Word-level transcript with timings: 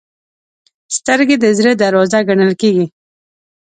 سترګې 0.97 1.35
د 1.39 1.45
زړه 1.57 1.71
دروازه 1.81 2.19
ګڼل 2.29 2.51
کېږي 2.61 2.85